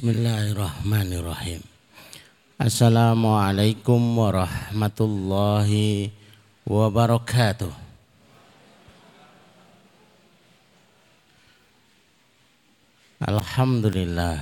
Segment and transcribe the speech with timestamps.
[0.00, 1.60] Bismillahirrahmanirrahim.
[2.56, 6.08] Assalamualaikum warahmatullahi
[6.64, 7.68] wabarakatuh.
[13.28, 14.40] Alhamdulillah.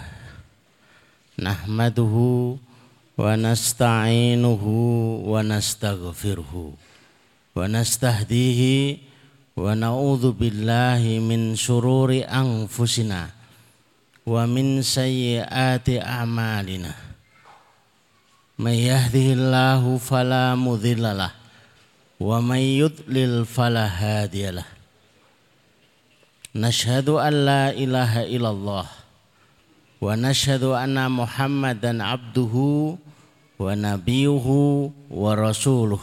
[1.34, 2.62] Nahmaduhu
[3.18, 6.78] wa nasta'inuhu wa nastaghfiruhu
[7.58, 9.02] wa nastahdihi
[9.58, 11.58] wa na'udzu billahi min
[12.22, 13.37] anfusina
[14.28, 14.84] wa min
[15.96, 16.92] a'malina.
[18.60, 19.96] May yahdihillahu
[22.20, 23.48] wa may yudlil
[26.52, 33.00] nashhadu an la illallah wa nashhadu anna muhammadan abduhu
[33.56, 36.02] wa nabiyuhu wa rasuluh.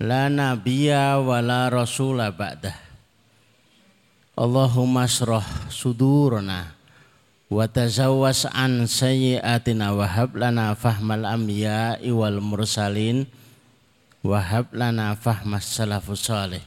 [0.00, 2.32] La nabiyya wa la rasula
[4.40, 6.79] Allahumma syrah sudurna
[7.50, 13.26] wa tazawwas an sayyiatina wa hab lana fahmal anbiya'i wal mursalin
[14.22, 16.62] wa hab lana fahmas salafus salih.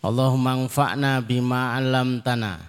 [0.00, 2.64] Allahumma anfa'na bima 'allamtana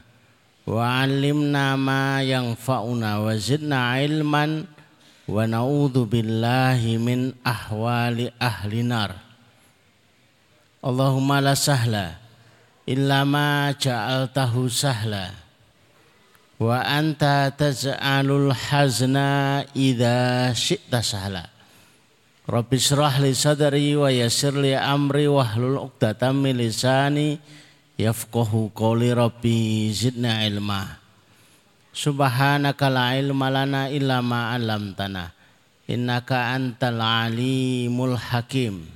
[0.67, 4.67] wa 'allimna ma yanfa'una wa zidna ilman
[5.31, 9.15] wa na'udzu billahi min ahwali ahli nar.
[10.83, 12.19] Allahumma la sahla
[12.83, 15.44] illa ma ja'altahu sahla
[16.55, 21.55] wa anta taj'alul hazna idza syi'ta sahla
[22.45, 27.41] Rabbi syrah li sadri wa yassir li amri wahlul 'uqdatam min lisani
[27.97, 30.93] yafqahu qawli rabbi zidna ilma.
[31.89, 35.33] Subhanaka la ilma lana illa ma 'allamtana.
[35.89, 38.93] Innaka antal alimul hakim.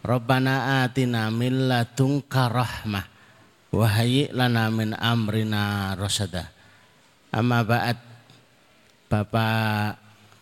[0.00, 3.04] Rabbana atina min ladunka rahmah
[3.76, 6.48] wa hayyi lana min amrina rasyada
[7.30, 7.94] Amma ba'd
[9.06, 9.94] Bapak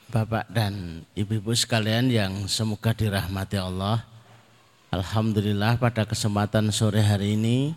[0.08, 4.08] Bapak dan Ibu-ibu sekalian yang semoga dirahmati Allah.
[4.89, 7.77] Alhamdulillah pada kesempatan sore hari ini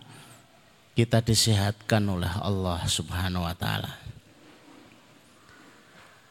[0.95, 3.99] kita disehatkan oleh Allah Subhanahu wa taala.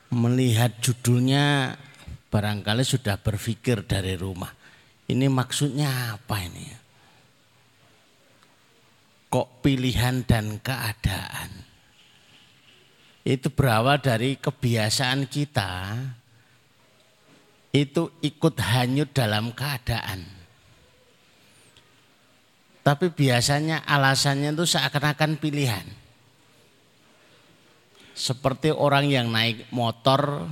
[0.09, 1.77] Melihat judulnya
[2.33, 4.57] barangkali sudah berpikir dari rumah.
[5.05, 6.65] Ini maksudnya apa ini?
[9.29, 11.70] Kok pilihan dan keadaan?
[13.25, 15.73] Itu berawal dari kebiasaan kita
[17.71, 20.27] itu ikut hanyut dalam keadaan.
[22.81, 25.87] Tapi biasanya alasannya itu seakan-akan pilihan.
[28.17, 30.49] Seperti orang yang naik motor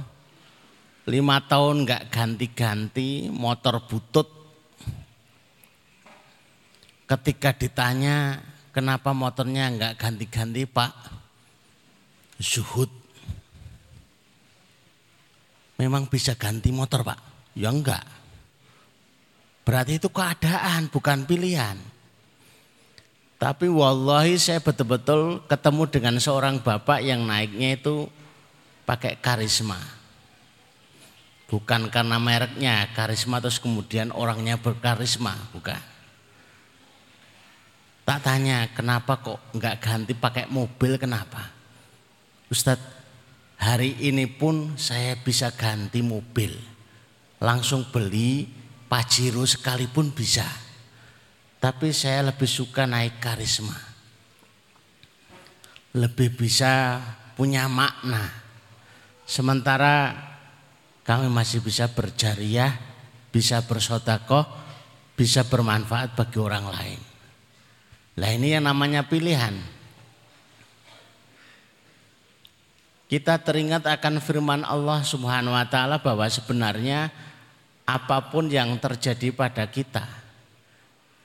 [1.08, 4.28] lima tahun nggak ganti-ganti, motor butut.
[7.08, 11.17] Ketika ditanya kenapa motornya nggak ganti-ganti pak,
[12.38, 12.90] zuhud.
[15.78, 17.18] Memang bisa ganti motor pak?
[17.54, 18.02] Ya enggak.
[19.62, 21.76] Berarti itu keadaan bukan pilihan.
[23.38, 28.10] Tapi wallahi saya betul-betul ketemu dengan seorang bapak yang naiknya itu
[28.82, 29.78] pakai karisma.
[31.46, 35.78] Bukan karena mereknya karisma terus kemudian orangnya berkarisma, bukan.
[38.02, 41.57] Tak tanya kenapa kok enggak ganti pakai mobil kenapa?
[42.48, 42.80] Ustadz,
[43.60, 46.56] hari ini pun saya bisa ganti mobil.
[47.44, 48.48] Langsung beli
[48.88, 50.48] Pajero sekalipun bisa.
[51.60, 53.76] Tapi saya lebih suka naik karisma.
[55.92, 57.04] Lebih bisa
[57.36, 58.32] punya makna.
[59.28, 60.16] Sementara
[61.04, 62.72] kami masih bisa berjariah,
[63.28, 64.48] bisa bersodakoh,
[65.12, 67.00] bisa bermanfaat bagi orang lain.
[68.16, 69.77] Lah ini yang namanya pilihan.
[73.08, 77.08] Kita teringat akan firman Allah Subhanahu wa taala bahwa sebenarnya
[77.88, 80.04] apa pun yang terjadi pada kita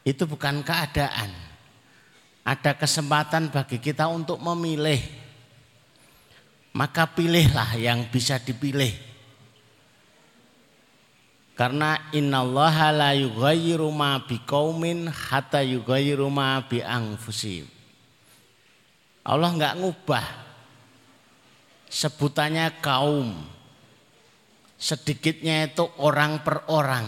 [0.07, 1.31] itu bukan keadaan.
[2.43, 4.99] Ada kesempatan bagi kita untuk memilih.
[6.75, 8.91] Maka pilihlah yang bisa dipilih.
[11.55, 16.81] Karena innallaha la yughayyiru ma biqaumin hatta yughayyiru ma bi
[19.23, 20.42] Allah enggak ngubah
[21.93, 23.37] sebutannya kaum.
[24.81, 27.07] Sedikitnya itu orang per orang.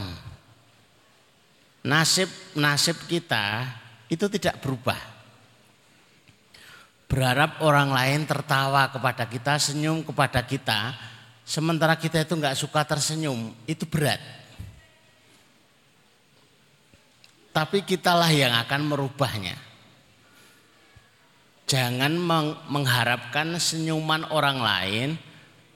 [1.85, 3.65] Nasib-nasib kita
[4.07, 4.97] itu tidak berubah.
[7.05, 10.97] Berharap orang lain tertawa kepada kita, senyum kepada kita,
[11.45, 14.17] sementara kita itu nggak suka tersenyum, itu berat.
[17.53, 19.55] Tapi kitalah yang akan merubahnya.
[21.65, 22.13] Jangan
[22.69, 25.09] mengharapkan senyuman orang lain,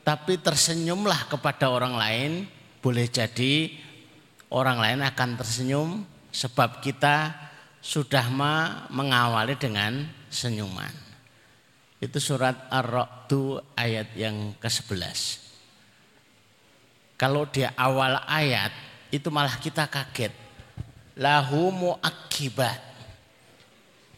[0.06, 2.32] tapi tersenyumlah kepada orang lain.
[2.80, 3.74] Boleh jadi
[4.54, 5.90] orang lain akan tersenyum
[6.30, 7.34] sebab kita
[7.82, 8.30] sudah
[8.94, 10.94] mengawali dengan senyuman.
[12.00, 15.50] Itu surat Ar-Ra'du ayat yang ke-11.
[17.20, 18.72] Kalau di awal ayat
[19.12, 20.32] itu malah kita kaget.
[21.20, 22.80] Lahu mu'akibat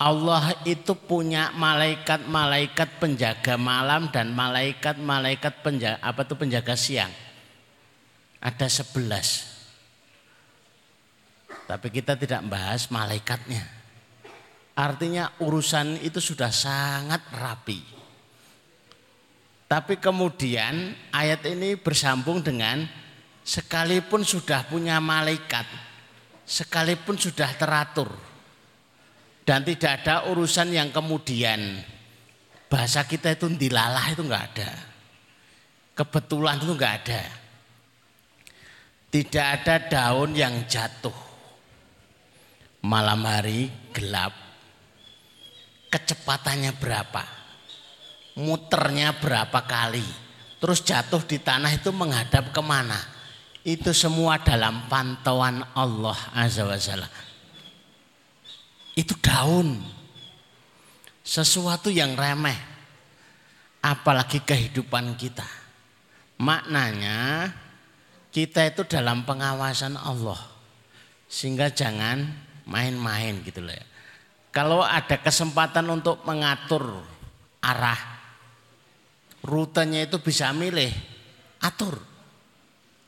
[0.01, 7.13] Allah itu punya malaikat-malaikat penjaga malam dan malaikat-malaikat penjaga apa itu penjaga siang.
[8.41, 9.45] Ada sebelas.
[11.69, 13.61] Tapi kita tidak membahas malaikatnya.
[14.73, 17.85] Artinya urusan itu sudah sangat rapi.
[19.69, 22.89] Tapi kemudian ayat ini bersambung dengan
[23.45, 25.69] sekalipun sudah punya malaikat,
[26.49, 28.30] sekalipun sudah teratur
[29.41, 31.81] dan tidak ada urusan yang kemudian
[32.69, 34.71] bahasa kita itu dilalah itu enggak ada.
[35.97, 37.23] Kebetulan itu enggak ada.
[39.11, 41.13] Tidak ada daun yang jatuh.
[42.85, 44.31] Malam hari gelap.
[45.91, 47.23] Kecepatannya berapa?
[48.39, 50.07] Muternya berapa kali?
[50.61, 52.95] Terus jatuh di tanah itu menghadap ke mana?
[53.67, 57.30] Itu semua dalam pantauan Allah Azza wa Jalla
[58.95, 59.79] itu daun.
[61.21, 62.57] Sesuatu yang remeh.
[63.81, 65.47] Apalagi kehidupan kita.
[66.41, 67.49] Maknanya
[68.29, 70.37] kita itu dalam pengawasan Allah.
[71.31, 72.25] Sehingga jangan
[72.67, 73.85] main-main gitu loh ya.
[74.51, 76.99] Kalau ada kesempatan untuk mengatur
[77.63, 78.11] arah
[79.41, 80.91] rutenya itu bisa milih,
[81.61, 81.97] atur.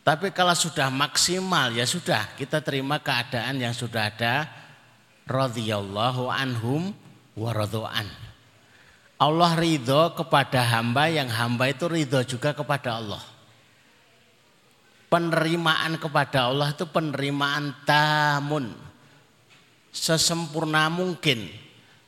[0.03, 4.62] Tapi kalau sudah maksimal ya sudah kita terima keadaan yang sudah ada
[5.27, 6.91] radhiyallahu anhum
[7.33, 7.51] wa
[7.89, 8.07] an.
[9.21, 13.23] Allah ridho kepada hamba yang hamba itu ridho juga kepada Allah.
[15.07, 18.73] Penerimaan kepada Allah itu penerimaan tamun.
[19.93, 21.45] Sesempurna mungkin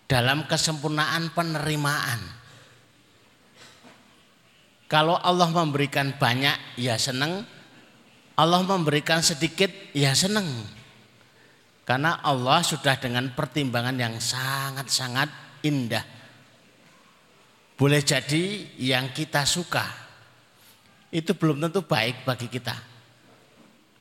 [0.09, 2.19] dalam kesempurnaan penerimaan.
[4.89, 7.45] Kalau Allah memberikan banyak ya senang,
[8.35, 10.45] Allah memberikan sedikit ya senang.
[11.85, 15.29] Karena Allah sudah dengan pertimbangan yang sangat-sangat
[15.61, 16.01] indah.
[17.77, 19.85] Boleh jadi yang kita suka
[21.13, 22.73] itu belum tentu baik bagi kita.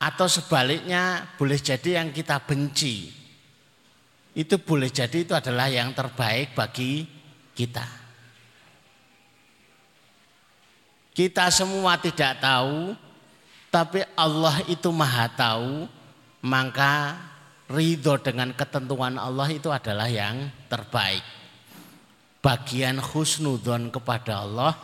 [0.01, 3.25] Atau sebaliknya boleh jadi yang kita benci
[4.35, 7.07] itu boleh jadi itu adalah yang terbaik bagi
[7.55, 7.87] kita.
[11.15, 12.91] Kita semua tidak tahu,
[13.71, 15.87] tapi Allah itu maha tahu,
[16.43, 17.15] maka
[17.69, 21.23] ridho dengan ketentuan Allah itu adalah yang terbaik.
[22.41, 24.77] Bagian husnudon kepada Allah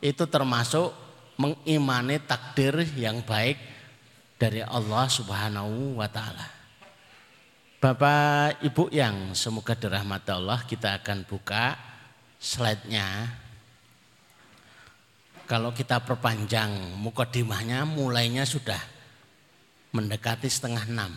[0.00, 0.96] itu termasuk
[1.36, 3.60] mengimani takdir yang baik
[4.40, 6.48] dari Allah Subhanahu wa taala.
[7.82, 11.74] Bapak Ibu yang semoga dirahmati Allah, kita akan buka
[12.38, 13.38] slide-nya.
[15.50, 16.70] Kalau kita perpanjang
[17.02, 18.78] mukodimahnya mulainya sudah
[19.90, 21.12] mendekati setengah enam.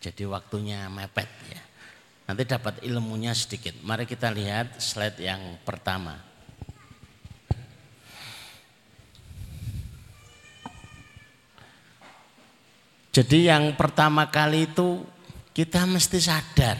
[0.00, 1.62] Jadi waktunya mepet ya.
[2.24, 3.76] Nanti dapat ilmunya sedikit.
[3.84, 6.16] Mari kita lihat slide yang pertama.
[13.10, 15.02] Jadi yang pertama kali itu
[15.50, 16.78] kita mesti sadar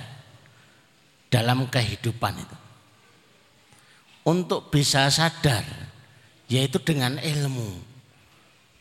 [1.27, 2.57] dalam kehidupan itu.
[4.31, 5.91] Untuk bisa sadar
[6.51, 7.91] yaitu dengan ilmu.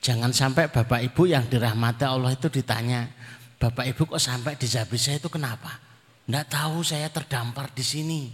[0.02, 3.10] Jangan sampai Bapak Ibu yang dirahmati Allah itu ditanya,
[3.60, 5.76] Bapak Ibu kok sampai di Zabis saya itu kenapa?
[6.24, 8.32] Tidak tahu saya terdampar di sini.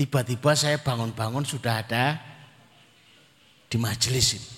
[0.00, 2.16] Tiba-tiba saya bangun-bangun sudah ada
[3.68, 4.50] di majelis ini.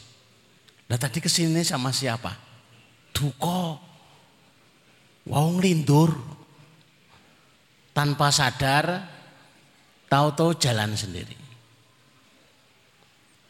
[0.86, 2.30] Nah tadi ke sini sama siapa?
[3.10, 3.82] Duko.
[5.26, 6.14] Wong lindur.
[7.90, 9.02] Tanpa sadar,
[10.06, 11.34] tahu-tahu jalan sendiri.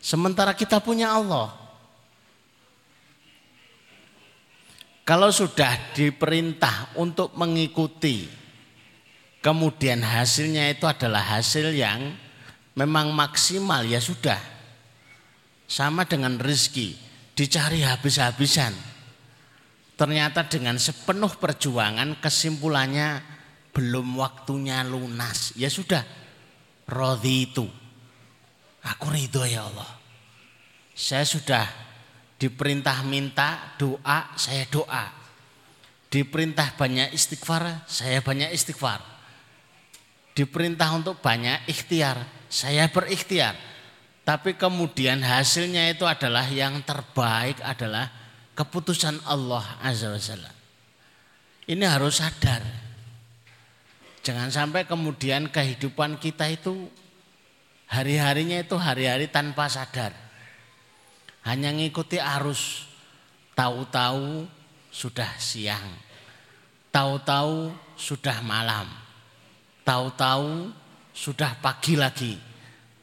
[0.01, 1.68] Sementara kita punya Allah.
[5.09, 8.29] Kalau sudah diperintah untuk mengikuti,
[9.41, 12.13] kemudian hasilnya itu adalah hasil yang
[12.77, 14.37] memang maksimal, ya sudah.
[15.65, 16.93] Sama dengan rezeki,
[17.33, 18.77] dicari habis-habisan.
[19.97, 23.25] Ternyata dengan sepenuh perjuangan kesimpulannya
[23.73, 25.57] belum waktunya lunas.
[25.57, 26.05] Ya sudah,
[26.85, 27.65] rodi itu.
[28.85, 29.89] Aku ridho ya Allah.
[30.93, 31.88] Saya sudah
[32.39, 35.11] Diperintah minta doa, saya doa.
[36.09, 39.03] Diperintah banyak istighfar, saya banyak istighfar.
[40.39, 43.59] Diperintah untuk banyak ikhtiar, saya berikhtiar.
[44.23, 48.07] Tapi kemudian hasilnya itu adalah yang terbaik adalah
[48.55, 50.53] keputusan Allah Azza wa Jalla.
[51.67, 52.63] Ini harus sadar.
[54.23, 56.87] Jangan sampai kemudian kehidupan kita itu
[57.89, 60.28] hari-harinya itu hari-hari tanpa sadar.
[61.49, 62.85] Hanya ngikuti arus.
[63.57, 64.45] Tahu-tahu
[64.93, 65.89] sudah siang.
[66.93, 68.85] Tahu-tahu sudah malam.
[69.83, 70.69] Tahu-tahu
[71.17, 72.37] sudah pagi lagi.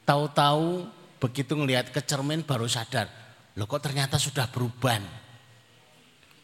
[0.06, 0.86] Tahu-tahu
[1.18, 3.10] begitu ngelihat ke cermin baru sadar.
[3.58, 5.02] Loh kok ternyata sudah berubah.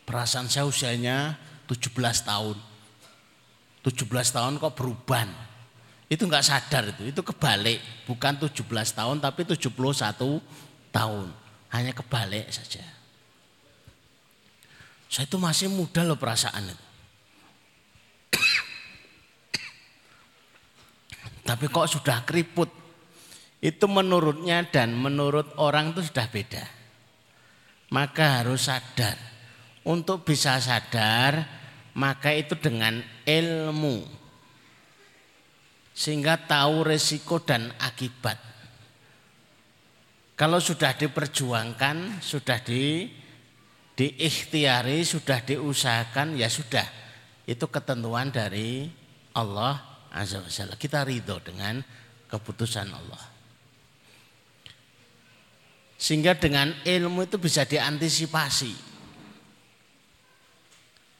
[0.02, 1.38] Perasaan saya usianya
[1.70, 1.94] 17
[2.26, 2.58] tahun.
[3.86, 5.30] 17 tahun kok berubah.
[6.12, 7.80] Itu enggak sadar itu, itu kebalik.
[8.10, 8.58] Bukan 17
[8.98, 10.42] tahun tapi 71
[10.92, 11.41] tahun.
[11.72, 12.84] Hanya kebalik saja.
[15.12, 16.86] Saya itu masih muda loh perasaan itu.
[21.44, 22.72] Tapi kok sudah keriput.
[23.62, 26.64] Itu menurutnya dan menurut orang itu sudah beda.
[27.92, 29.20] Maka harus sadar.
[29.84, 31.44] Untuk bisa sadar,
[31.92, 34.08] maka itu dengan ilmu.
[35.92, 38.51] Sehingga tahu resiko dan akibat.
[40.42, 43.06] Kalau sudah diperjuangkan, sudah di
[43.94, 46.82] diikhtiari, sudah diusahakan, ya sudah.
[47.46, 48.90] Itu ketentuan dari
[49.38, 49.78] Allah
[50.10, 50.74] Azza wa Jalla.
[50.82, 51.78] Kita ridho dengan
[52.26, 53.24] keputusan Allah.
[56.02, 58.74] Sehingga dengan ilmu itu bisa diantisipasi.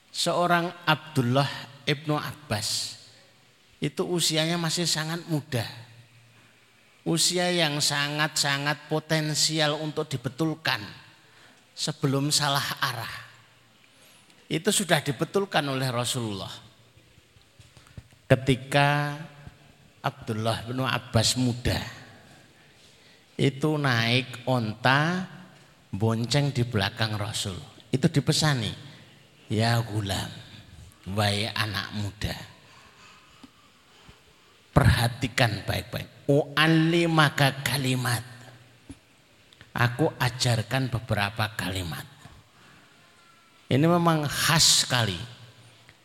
[0.10, 2.98] Seorang Abdullah ibnu Abbas
[3.78, 5.81] itu usianya masih sangat muda.
[7.02, 10.82] Usia yang sangat-sangat potensial untuk dibetulkan
[11.74, 13.16] sebelum salah arah.
[14.46, 16.52] Itu sudah dibetulkan oleh Rasulullah.
[18.30, 19.18] Ketika
[20.02, 21.82] Abdullah bin Abbas muda
[23.38, 25.26] itu naik onta
[25.90, 27.58] bonceng di belakang Rasul.
[27.92, 28.92] Itu dipesani
[29.52, 30.32] ya gulam
[31.12, 32.36] wahai anak muda
[34.72, 38.22] perhatikan baik-baik u'alli maka kalimat
[39.72, 42.04] aku ajarkan beberapa kalimat
[43.72, 45.42] ini memang khas sekali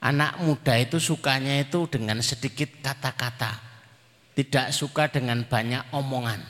[0.06, 3.58] Anak muda itu sukanya itu dengan sedikit kata-kata.
[4.36, 6.44] Tidak suka dengan banyak omongan.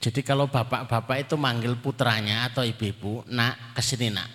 [0.00, 4.32] Jadi kalau bapak-bapak itu manggil putranya atau ibu-ibu, nak ke sini nak.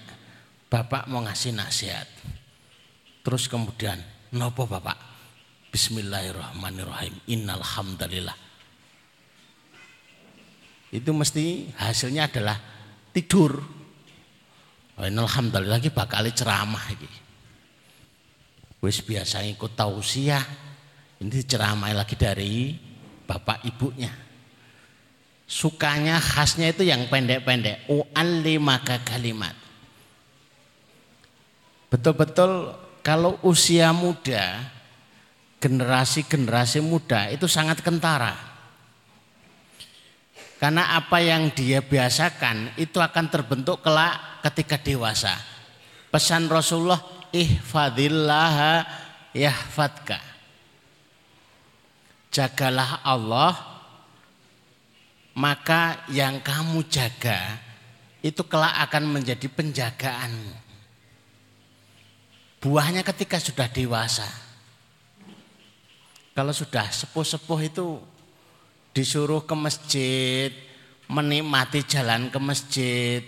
[0.69, 2.05] Bapak mau ngasih nasihat.
[3.25, 3.97] Terus kemudian,
[4.29, 5.14] nopo bapak?
[5.75, 7.19] Bismillahirrahmanirrahim.
[7.35, 8.37] Innalhamdulillah.
[10.95, 12.55] Itu mesti hasilnya adalah
[13.11, 13.59] tidur.
[14.95, 17.25] Oh, Alhamdulillah lagi bakal ceramah gitu
[18.85, 20.45] wis biasa ikut tausiah
[21.17, 22.77] ini ceramah lagi dari
[23.25, 24.13] bapak ibunya
[25.49, 27.89] sukanya khasnya itu yang pendek-pendek
[28.61, 29.57] maka kalimat
[31.89, 34.74] betul-betul kalau usia muda
[35.59, 38.35] generasi-generasi muda itu sangat kentara
[40.61, 45.35] karena apa yang dia biasakan itu akan terbentuk kelak ketika dewasa
[46.15, 47.03] pesan Rasulullah
[47.35, 48.87] ihfadillah
[49.35, 50.19] yahfadka.
[52.31, 53.53] Jagalah Allah
[55.35, 57.59] maka yang kamu jaga
[58.23, 60.55] itu kelak akan menjadi penjagaanmu.
[62.63, 64.44] Buahnya ketika sudah dewasa.
[66.35, 67.95] Kalau sudah sepuh-sepuh itu
[68.91, 70.51] disuruh ke masjid,
[71.07, 73.23] menikmati jalan ke masjid,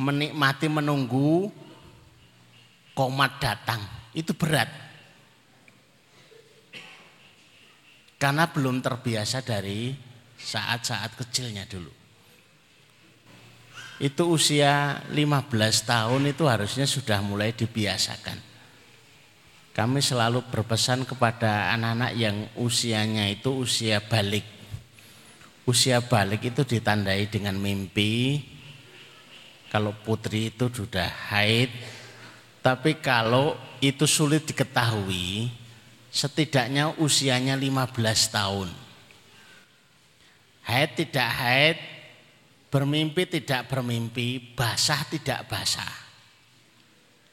[0.00, 1.52] menikmati menunggu
[2.96, 3.84] komat datang
[4.16, 4.72] itu berat.
[8.16, 9.92] Karena belum terbiasa dari
[10.40, 11.92] saat-saat kecilnya dulu.
[14.00, 15.52] Itu usia 15
[15.84, 18.47] tahun itu harusnya sudah mulai dibiasakan.
[19.78, 24.42] Kami selalu berpesan kepada anak-anak yang usianya itu usia balik.
[25.70, 28.42] Usia balik itu ditandai dengan mimpi.
[29.70, 31.70] Kalau putri itu sudah haid,
[32.58, 35.46] tapi kalau itu sulit diketahui,
[36.10, 38.74] setidaknya usianya 15 tahun.
[40.66, 41.78] Haid tidak haid,
[42.66, 46.07] bermimpi tidak bermimpi, basah tidak basah.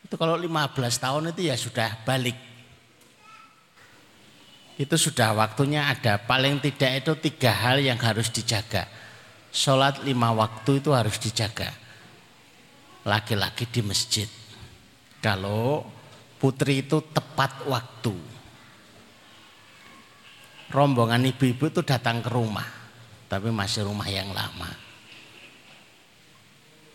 [0.06, 2.38] Itu kalau 15 tahun itu ya sudah balik.
[4.78, 8.86] Itu sudah waktunya ada, paling tidak itu tiga hal yang harus dijaga.
[9.50, 11.74] Sholat lima waktu itu harus dijaga.
[13.02, 14.30] Laki-laki di masjid
[15.26, 15.82] kalau
[16.38, 18.38] putri itu tepat waktu.
[20.66, 22.68] rombongan ibu-ibu itu datang ke rumah,
[23.32, 24.68] tapi masih rumah yang lama.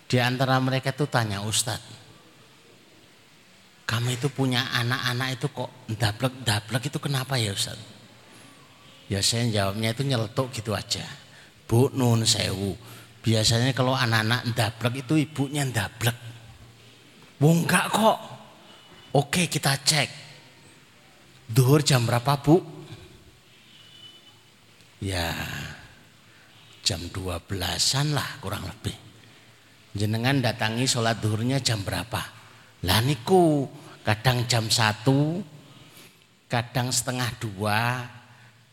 [0.04, 1.99] Di antara mereka itu tanya Ustadz,
[3.90, 7.82] kami itu punya anak-anak itu kok dablek-dablek itu kenapa ya Ustadz?
[9.10, 11.02] Ya saya jawabnya itu nyeletuk gitu aja.
[11.66, 12.78] Bu nun sewu.
[13.18, 16.14] Biasanya kalau anak-anak dablek itu ibunya dablek.
[17.42, 18.18] Wong enggak kok.
[19.18, 20.06] Oke kita cek.
[21.50, 22.62] Duhur jam berapa bu?
[25.02, 25.34] Ya
[26.86, 28.94] jam 12-an lah kurang lebih.
[29.98, 32.22] Jenengan datangi sholat duhurnya jam berapa?
[32.86, 33.66] Lah niku
[34.06, 35.44] kadang jam satu,
[36.50, 38.08] kadang setengah dua,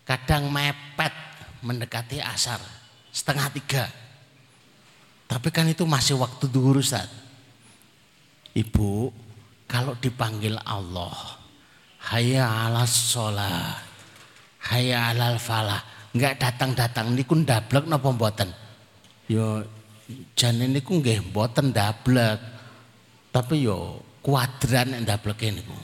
[0.07, 1.13] kadang mepet
[1.61, 2.61] mendekati asar,
[3.11, 3.85] setengah tiga.
[5.27, 7.11] Tapi kan itu masih waktu duhur Ustaz.
[8.55, 9.11] Ibu,
[9.67, 11.37] kalau dipanggil Allah,
[12.09, 13.83] hayya ala sholat,
[14.71, 15.83] hayya ala falah,
[16.15, 18.49] nggak datang-datang niku ndablek napa mboten?
[19.27, 19.61] Yo
[20.33, 22.39] jane niku nggih mboten ndablek.
[23.35, 25.79] Tapi yo kuadran yang ndableke niku.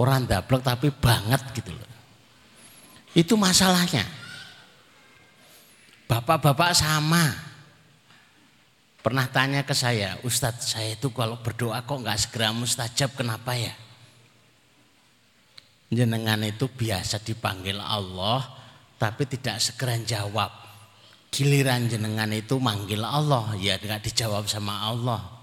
[0.00, 1.90] Orang ndablek tapi banget gitu loh.
[3.12, 4.08] Itu masalahnya.
[6.08, 7.52] Bapak-bapak sama.
[9.04, 13.76] Pernah tanya ke saya, Ustadz saya itu kalau berdoa kok nggak segera mustajab kenapa ya?
[15.94, 18.42] jenengan itu biasa dipanggil Allah
[18.98, 20.50] tapi tidak segera jawab.
[21.34, 25.33] Giliran jenengan itu manggil Allah ya tidak dijawab sama Allah.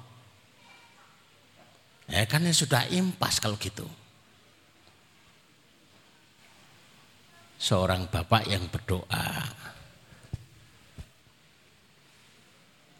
[2.11, 3.87] Ya kan ya sudah impas kalau gitu.
[7.55, 9.47] Seorang bapak yang berdoa.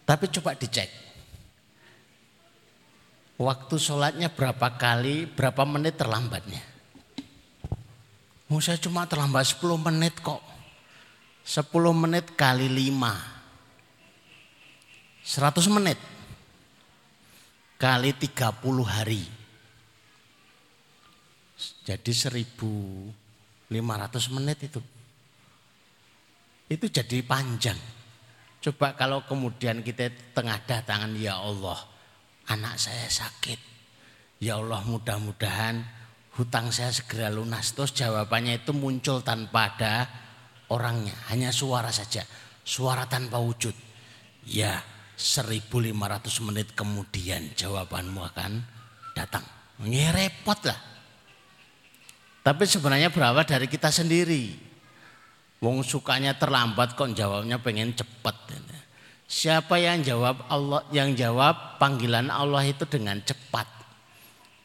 [0.08, 0.88] Tapi coba dicek.
[3.42, 6.62] Waktu sholatnya berapa kali, berapa menit terlambatnya.
[8.60, 10.44] Saya cuma terlambat 10 menit kok.
[11.44, 13.12] 10 menit kali 5.
[15.24, 16.00] 100 menit.
[17.82, 19.26] Kali 30 hari.
[21.82, 23.10] Jadi 1500
[24.38, 24.78] menit itu.
[26.70, 27.82] Itu jadi panjang.
[28.62, 31.82] Coba kalau kemudian kita tengah datangan ya Allah.
[32.54, 33.58] Anak saya sakit.
[34.38, 35.82] Ya Allah mudah-mudahan
[36.38, 37.74] hutang saya segera lunas.
[37.74, 40.06] Terus jawabannya itu muncul tanpa ada
[40.70, 42.22] orangnya, hanya suara saja.
[42.62, 43.74] Suara tanpa wujud.
[44.46, 44.86] Ya,
[45.22, 45.94] 1500
[46.50, 48.52] menit kemudian jawabanmu akan
[49.14, 49.46] datang.
[49.86, 50.80] Ini repot lah.
[52.42, 54.58] Tapi sebenarnya berapa dari kita sendiri.
[55.62, 58.34] Wong sukanya terlambat kok jawabnya pengen cepat.
[59.30, 63.82] Siapa yang jawab Allah yang jawab panggilan Allah itu dengan cepat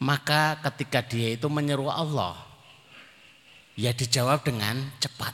[0.03, 2.37] maka ketika dia itu menyeru Allah,
[3.79, 5.33] ya dijawab dengan cepat.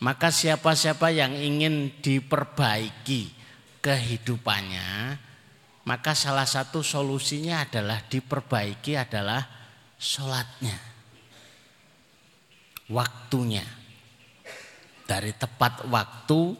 [0.00, 3.39] Maka siapa-siapa yang ingin diperbaiki
[3.80, 5.16] kehidupannya,
[5.88, 9.42] maka salah satu solusinya adalah diperbaiki adalah
[9.96, 10.78] sholatnya.
[12.92, 13.64] Waktunya.
[15.04, 16.54] Dari tepat waktu,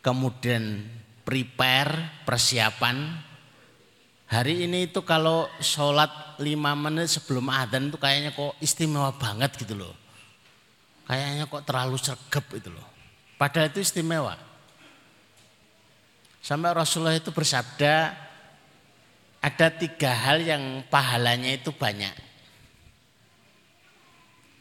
[0.00, 0.80] kemudian
[1.26, 3.28] prepare, persiapan,
[4.32, 9.76] Hari ini itu kalau sholat lima menit sebelum adzan itu kayaknya kok istimewa banget gitu
[9.76, 9.92] loh.
[11.04, 12.88] Kayaknya kok terlalu sergap itu loh.
[13.36, 14.32] Padahal itu istimewa.
[16.42, 18.18] Sampai Rasulullah itu bersabda
[19.38, 22.14] ada tiga hal yang pahalanya itu banyak.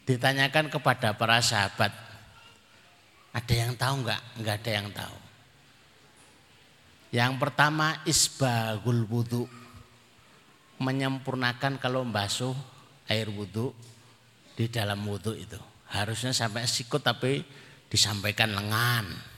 [0.05, 1.89] Ditanyakan kepada para sahabat,
[3.33, 4.21] ada yang tahu enggak?
[4.37, 5.17] Enggak ada yang tahu.
[7.11, 9.43] Yang pertama isbagul wudhu
[10.81, 12.55] menyempurnakan kalau membasuh
[13.09, 13.73] air wudhu
[14.53, 15.59] di dalam wudhu itu.
[15.91, 17.41] Harusnya sampai sikut tapi
[17.91, 19.30] disampaikan lengan.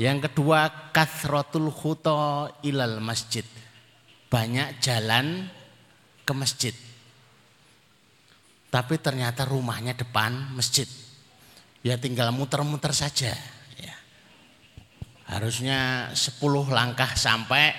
[0.00, 3.44] Yang kedua kathrotul khuto ilal masjid.
[4.32, 5.44] Banyak jalan
[6.24, 6.72] ke masjid.
[8.72, 10.88] Tapi ternyata rumahnya depan masjid.
[11.84, 13.36] Ya tinggal muter-muter saja.
[13.76, 13.96] Ya.
[15.28, 16.40] Harusnya 10
[16.72, 17.76] langkah sampai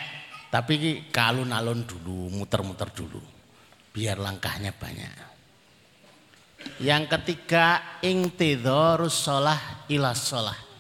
[0.54, 3.24] tapi ke alun-alun dulu, muter-muter dulu.
[3.90, 5.34] Biar langkahnya banyak.
[6.86, 10.71] Yang ketiga, ingtidharus sholah ila sholah.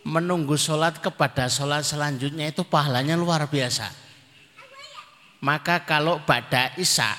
[0.00, 3.88] Menunggu sholat kepada sholat selanjutnya itu pahalanya luar biasa.
[5.44, 7.16] Maka kalau pada isya,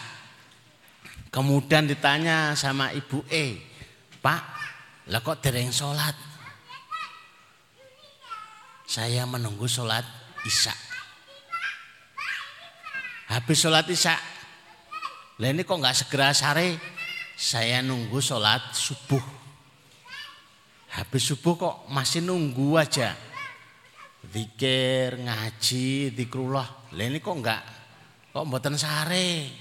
[1.30, 3.58] kemudian ditanya sama ibu E,
[4.22, 4.44] Pak,
[5.10, 6.14] lah kok dereng sholat?
[8.86, 10.04] Saya menunggu sholat
[10.46, 10.74] isya.
[13.30, 14.18] Habis sholat isya.
[15.42, 17.02] Lah ini kok nggak segera sare?
[17.42, 19.41] saya nunggu sholat subuh.
[20.92, 23.16] Habis subuh kok masih nunggu aja.
[24.28, 26.92] Zikir, ngaji, zikrullah.
[26.92, 27.64] Lah ini kok enggak
[28.32, 29.52] kok mboten sare.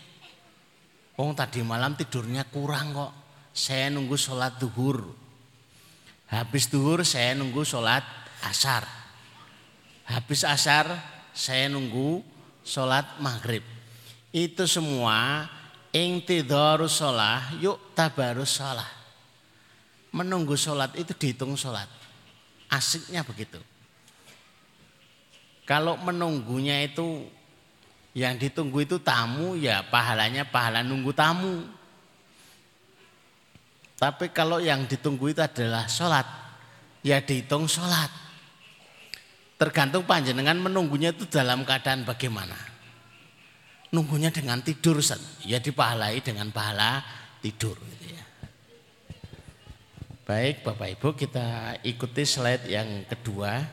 [1.18, 3.12] Wong tadi malam tidurnya kurang kok.
[3.50, 5.10] Saya nunggu sholat duhur.
[6.30, 8.06] Habis duhur saya nunggu sholat
[8.46, 8.86] asar.
[10.06, 10.86] Habis asar
[11.34, 12.22] saya nunggu
[12.62, 13.66] sholat maghrib.
[14.30, 15.50] Itu semua
[15.90, 18.99] Ingtidharus sholah yuk tabarus sholah.
[20.10, 21.86] Menunggu sholat itu dihitung sholat.
[22.70, 23.58] Asiknya begitu.
[25.66, 27.30] Kalau menunggunya itu
[28.10, 31.62] yang ditunggu itu tamu ya pahalanya pahala nunggu tamu.
[33.94, 36.26] Tapi kalau yang ditunggu itu adalah sholat
[37.06, 38.10] ya dihitung sholat.
[39.60, 42.70] Tergantung panjenengan menunggunya itu dalam keadaan bagaimana
[43.90, 45.02] nunggunya dengan tidur
[45.42, 47.02] ya dipahalai dengan pahala
[47.42, 48.24] tidur gitu ya.
[50.30, 53.66] Baik Bapak Ibu kita ikuti slide yang kedua.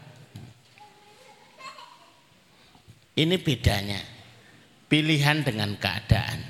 [3.14, 4.02] Ini bedanya
[4.90, 6.42] pilihan dengan keadaan.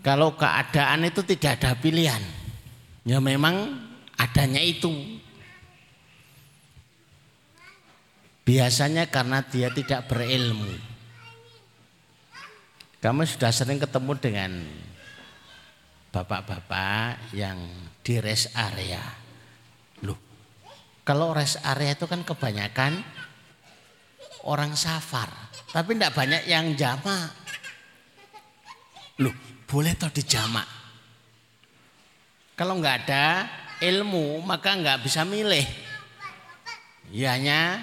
[0.00, 2.24] Kalau keadaan itu tidak ada pilihan,
[3.04, 3.68] ya memang
[4.16, 5.20] adanya itu
[8.48, 10.91] Biasanya karena dia tidak berilmu.
[13.02, 14.62] Kamu sudah sering ketemu dengan
[16.14, 17.58] bapak-bapak yang
[17.98, 19.02] di rest area.
[20.06, 20.14] Loh,
[21.02, 23.02] kalau rest area itu kan kebanyakan
[24.46, 25.26] orang safar,
[25.74, 27.26] tapi tidak banyak yang jama.
[29.18, 29.34] Loh,
[29.66, 30.62] boleh toh dijama.
[32.54, 33.50] Kalau nggak ada
[33.82, 35.66] ilmu maka nggak bisa milih.
[37.10, 37.82] Ya hanya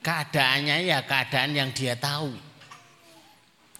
[0.00, 2.47] keadaannya ya keadaan yang dia tahu.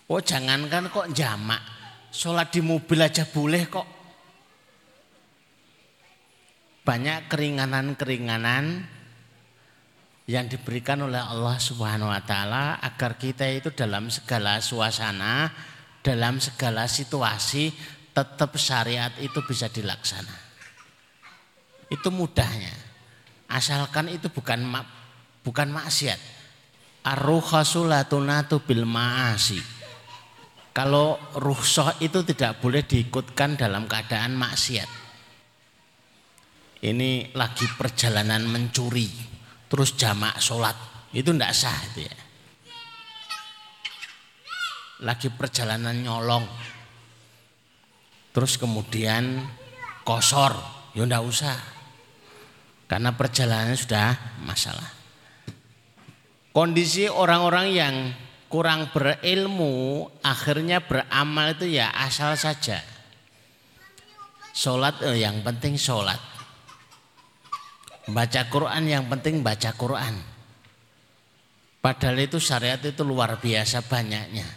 [0.09, 1.61] Oh jangankan kok jamak,
[2.09, 3.89] sholat di mobil aja boleh kok.
[6.81, 8.89] Banyak keringanan-keringanan
[10.25, 15.53] yang diberikan oleh Allah Subhanahu wa taala agar kita itu dalam segala suasana,
[16.01, 17.69] dalam segala situasi
[18.17, 20.33] tetap syariat itu bisa dilaksana.
[21.93, 22.73] Itu mudahnya.
[23.53, 24.65] Asalkan itu bukan
[25.45, 26.21] bukan maksiat.
[27.05, 29.78] Ar-ruhsulatunatu bil ma'asi.
[30.73, 34.91] Kalau ruhsah itu tidak boleh diikutkan dalam keadaan maksiat.
[36.79, 39.11] Ini lagi perjalanan mencuri,
[39.67, 40.79] terus jamak sholat,
[41.11, 42.17] itu tidak sah itu ya.
[45.03, 46.47] Lagi perjalanan nyolong,
[48.31, 49.43] terus kemudian
[50.07, 50.55] kosor,
[50.95, 51.59] ya tidak usah.
[52.87, 54.91] Karena perjalanannya sudah masalah.
[56.55, 57.95] Kondisi orang-orang yang
[58.49, 62.81] kurang berilmu akhirnya beramal itu ya asal saja.
[64.57, 66.19] Sholat eh, yang penting sholat.
[68.09, 70.17] Baca Quran yang penting baca Quran.
[71.79, 74.49] Padahal itu syariat itu luar biasa banyaknya.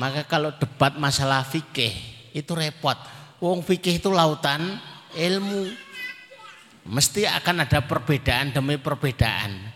[0.00, 1.92] Maka kalau debat masalah fikih
[2.32, 2.96] itu repot.
[3.42, 4.80] Wong fikih itu lautan
[5.12, 5.68] ilmu.
[6.86, 9.75] Mesti akan ada perbedaan demi perbedaan.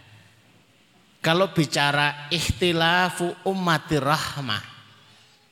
[1.21, 4.65] Kalau bicara ikhtilafu ummati rahmah,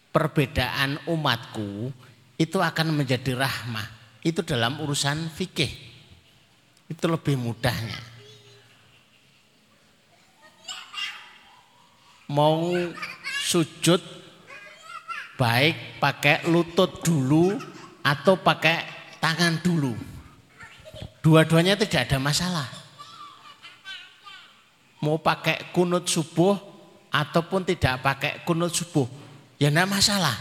[0.09, 1.92] perbedaan umatku
[2.40, 3.85] itu akan menjadi rahmah.
[4.24, 5.68] Itu dalam urusan fikih.
[6.88, 8.00] Itu lebih mudahnya.
[12.33, 12.72] Mau
[13.44, 14.00] sujud
[15.37, 17.61] baik pakai lutut dulu
[18.00, 18.88] atau pakai
[19.20, 19.92] tangan dulu.
[21.20, 22.77] Dua-duanya tidak ada masalah
[25.02, 26.58] mau pakai kunut subuh
[27.12, 29.06] ataupun tidak pakai kunut subuh?
[29.58, 30.37] Ya enggak masalah.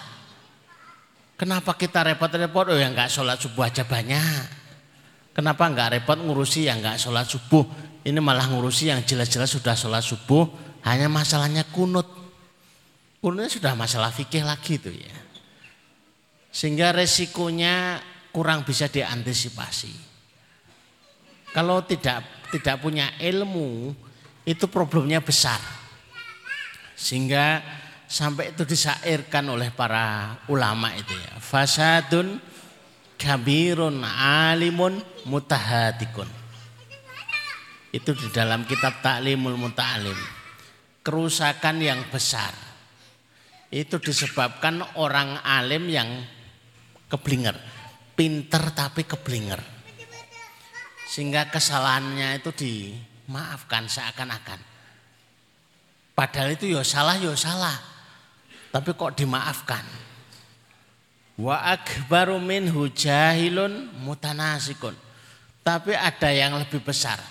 [1.38, 2.74] Kenapa kita repot-repot?
[2.74, 4.46] Oh ya enggak sholat subuh aja banyak.
[5.38, 6.66] Kenapa enggak repot ngurusi?
[6.66, 7.66] Yang enggak sholat subuh.
[8.02, 10.50] Ini malah ngurusi yang jelas-jelas sudah sholat subuh.
[10.86, 12.10] Hanya masalahnya kunut.
[13.22, 15.18] Kunutnya sudah masalah fikih lagi tuh ya.
[16.50, 18.02] Sehingga resikonya
[18.34, 19.94] kurang bisa diantisipasi.
[21.54, 23.94] Kalau tidak tidak punya ilmu
[24.48, 25.60] itu problemnya besar.
[26.96, 27.60] Sehingga
[28.08, 31.36] sampai itu disairkan oleh para ulama itu ya.
[31.44, 32.40] Fasadun
[33.20, 36.32] kabirun alimun mutahadikun.
[37.92, 40.16] Itu di dalam kitab Ta'limul Muta'alim.
[41.04, 42.52] Kerusakan yang besar.
[43.68, 46.08] Itu disebabkan orang alim yang
[47.12, 47.56] keblinger.
[48.16, 49.60] Pinter tapi keblinger.
[51.08, 52.74] Sehingga kesalahannya itu di
[53.28, 54.60] maafkan seakan-akan.
[56.18, 57.78] Padahal itu ya salah ya salah.
[58.74, 59.86] Tapi kok dimaafkan.
[61.38, 64.98] Wa akbaru minhu jahilun mutanasikun.
[65.62, 67.22] Tapi ada yang lebih besar.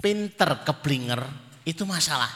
[0.00, 1.20] Pinter keblinger
[1.68, 2.32] itu masalah.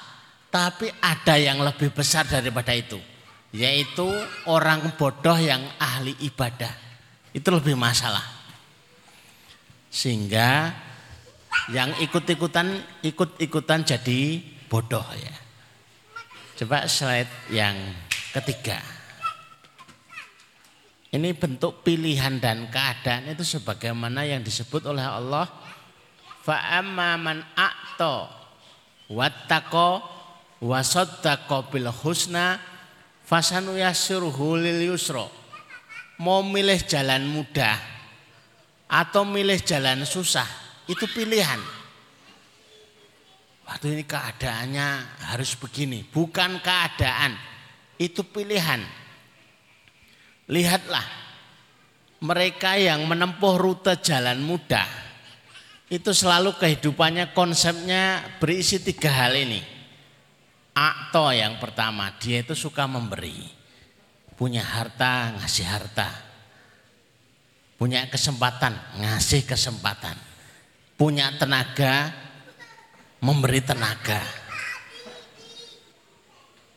[0.53, 3.01] Tapi ada yang lebih besar daripada itu.
[3.57, 4.05] Yaitu
[4.45, 6.73] orang bodoh yang ahli ibadah.
[7.33, 8.25] Itu lebih masalah.
[9.89, 10.73] Sehingga
[11.71, 15.37] yang ikut-ikutan ikut-ikutan jadi bodoh ya.
[16.59, 17.77] Coba slide yang
[18.33, 18.81] ketiga.
[21.13, 25.45] Ini bentuk pilihan dan keadaan itu sebagaimana yang disebut oleh Allah
[26.41, 28.33] fa'amma man a'to
[29.13, 30.01] wattaqo
[30.65, 32.57] wasaddaqa bil husna
[33.29, 35.29] fasanu yasyurhu lil yusra.
[36.17, 37.77] Mau milih jalan mudah
[38.89, 41.61] atau milih jalan susah itu pilihan.
[43.63, 44.89] Waktu ini keadaannya
[45.33, 47.39] harus begini, bukan keadaan,
[47.97, 48.83] itu pilihan.
[50.51, 51.07] Lihatlah,
[52.27, 54.85] mereka yang menempuh rute jalan mudah,
[55.89, 59.63] itu selalu kehidupannya konsepnya berisi tiga hal ini.
[60.75, 63.47] Akto yang pertama, dia itu suka memberi.
[64.35, 66.11] Punya harta, ngasih harta.
[67.79, 70.32] Punya kesempatan, ngasih kesempatan
[70.97, 72.13] punya tenaga,
[73.23, 74.21] memberi tenaga.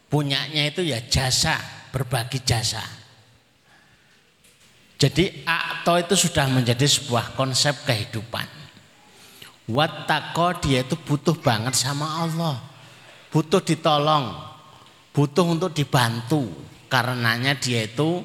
[0.09, 1.57] Punyanya itu ya jasa,
[1.91, 2.83] berbagi jasa.
[4.95, 8.47] Jadi akto itu sudah menjadi sebuah konsep kehidupan.
[9.65, 12.61] Wattaqo dia itu butuh banget sama Allah.
[13.33, 14.31] Butuh ditolong,
[15.11, 16.47] butuh untuk dibantu.
[16.87, 18.23] Karenanya dia itu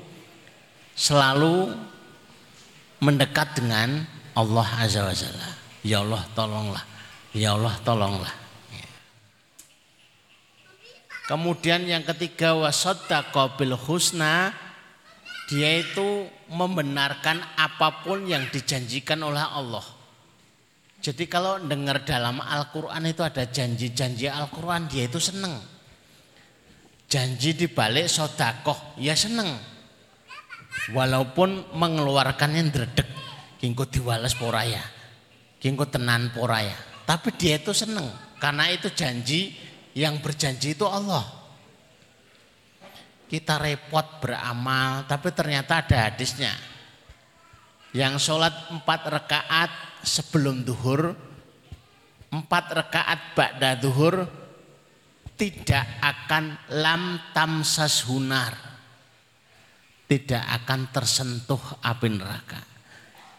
[0.94, 1.74] selalu
[3.00, 4.04] mendekat dengan
[4.36, 5.59] Allah Azza wa Jalla.
[5.80, 6.84] Ya Allah tolonglah.
[7.32, 8.34] Ya Allah tolonglah.
[11.30, 14.50] Kemudian yang ketiga wasaddaqa bil husna
[15.46, 19.82] dia itu membenarkan apa pun yang dijanjikan oleh Allah.
[21.00, 25.58] Jadi kalau dengar dalam Al-Quran itu ada janji-janji Al-Quran dia itu seneng.
[27.10, 29.54] Janji dibalik sodakoh ya seneng.
[30.92, 33.08] Walaupun mengeluarkannya dredek.
[33.58, 34.99] Kingko diwales poraya.
[35.60, 36.74] Kingko tenan poraya.
[37.04, 38.08] Tapi dia itu seneng
[38.40, 39.52] karena itu janji
[39.92, 41.22] yang berjanji itu Allah.
[43.28, 46.50] Kita repot beramal tapi ternyata ada hadisnya.
[47.92, 49.70] Yang sholat empat rakaat
[50.00, 51.12] sebelum duhur,
[52.32, 54.24] empat rakaat ba'da duhur
[55.34, 58.54] tidak akan lam tamsas hunar.
[60.06, 62.60] Tidak akan tersentuh api neraka.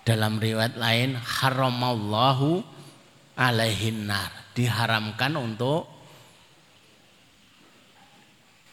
[0.01, 2.65] Dalam riwayat lain haramallahu
[3.37, 4.29] alaihin nar.
[4.51, 5.87] Diharamkan untuk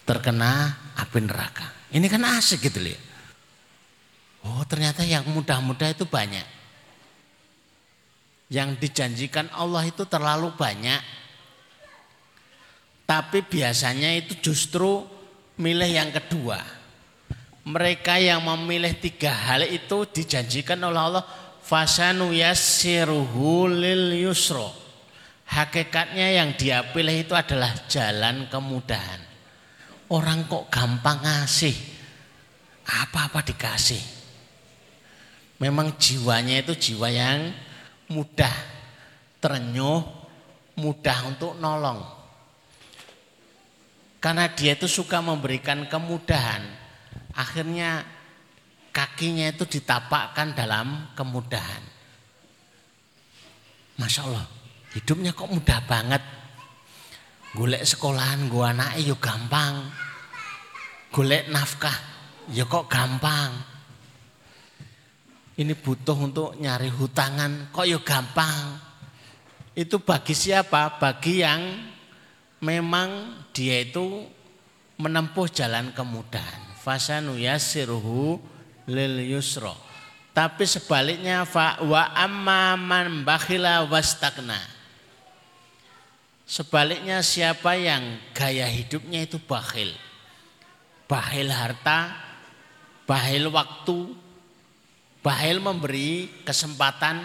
[0.09, 1.93] terkena api neraka.
[1.93, 3.03] Ini kan asik gitu lihat.
[4.49, 6.45] Oh ternyata yang mudah-mudah itu banyak.
[8.49, 11.05] Yang dijanjikan Allah itu terlalu banyak.
[13.05, 15.05] Tapi biasanya itu justru
[15.61, 16.78] milih yang kedua
[17.69, 21.25] mereka yang memilih tiga hal itu dijanjikan oleh Allah
[21.61, 24.73] fasanu yassiruhu lil yusro.
[25.49, 29.21] Hakikatnya yang dia pilih itu adalah jalan kemudahan.
[30.09, 31.77] Orang kok gampang ngasih.
[32.89, 34.01] Apa-apa dikasih.
[35.61, 37.53] Memang jiwanya itu jiwa yang
[38.09, 38.53] mudah,
[39.45, 40.01] terenyuh,
[40.81, 42.01] mudah untuk nolong.
[44.25, 46.78] Karena dia itu suka memberikan kemudahan
[47.39, 48.03] akhirnya
[48.91, 51.87] kakinya itu ditapakkan dalam kemudahan.
[53.95, 54.47] Masya Allah,
[54.99, 56.23] hidupnya kok mudah banget.
[57.55, 59.87] Golek sekolahan gua anak yuk gampang.
[61.15, 61.95] Golek nafkah
[62.51, 63.55] ya kok gampang.
[65.59, 68.79] Ini butuh untuk nyari hutangan kok yuk gampang.
[69.79, 70.99] Itu bagi siapa?
[70.99, 71.63] Bagi yang
[72.63, 74.27] memang dia itu
[74.99, 76.58] menempuh jalan kemudahan
[76.89, 78.41] fasanu yassiruhu
[78.89, 79.77] lil yusra.
[80.33, 84.57] Tapi sebaliknya fa wa amma man bakhila wastakna.
[86.49, 89.93] Sebaliknya siapa yang gaya hidupnya itu bakhil.
[91.05, 92.17] Bakhil harta,
[93.05, 94.17] bakhil waktu,
[95.21, 97.21] bakhil memberi kesempatan,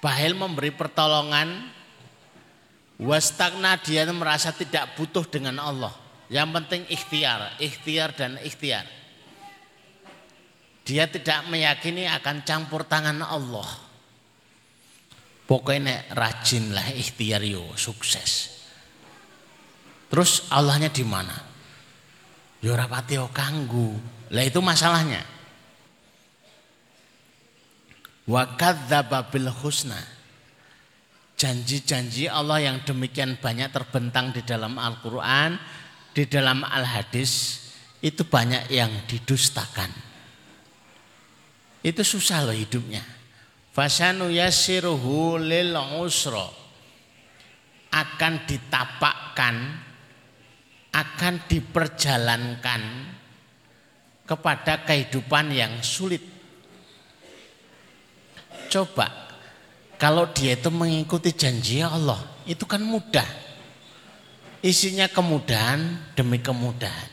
[0.00, 1.68] bakhil memberi pertolongan,
[2.96, 6.03] wastakna dia merasa tidak butuh dengan Allah.
[6.32, 8.86] Yang penting ikhtiar, ikhtiar dan ikhtiar.
[10.84, 13.68] Dia tidak meyakini akan campur tangan Allah.
[15.44, 18.52] Pokoknya rajinlah ikhtiar yo sukses.
[20.08, 21.36] Terus Allahnya di mana?
[22.64, 23.92] Ya ora pati kanggu.
[24.32, 25.20] Lah itu masalahnya.
[28.24, 30.00] Wa kadzdzaba bil husna.
[31.36, 35.58] Janji-janji Allah yang demikian banyak terbentang di dalam Al-Qur'an,
[36.14, 37.60] di dalam Al-Hadis
[38.00, 39.90] itu banyak yang didustakan.
[41.84, 43.02] Itu susah loh hidupnya.
[43.74, 46.46] Fasanu yasiruhu lil usra
[47.90, 49.56] akan ditapakkan
[50.94, 52.82] akan diperjalankan
[54.24, 56.22] kepada kehidupan yang sulit.
[58.70, 59.24] Coba
[59.98, 63.43] kalau dia itu mengikuti janji Allah, itu kan mudah.
[64.64, 67.12] Isinya kemudahan demi kemudahan.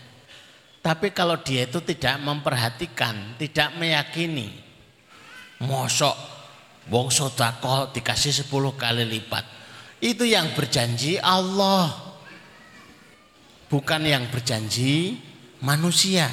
[0.79, 4.49] Tapi kalau dia itu tidak memperhatikan, tidak meyakini,
[5.59, 6.15] mosok
[6.87, 9.45] wong sodako dikasih 10 kali lipat.
[10.01, 11.91] Itu yang berjanji Allah
[13.69, 15.19] bukan yang berjanji
[15.61, 16.27] manusia.